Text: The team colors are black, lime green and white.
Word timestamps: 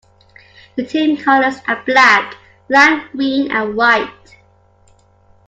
The 0.77 0.83
team 0.83 1.15
colors 1.15 1.57
are 1.67 1.83
black, 1.85 2.35
lime 2.69 3.07
green 3.11 3.51
and 3.51 3.75
white. 3.77 4.35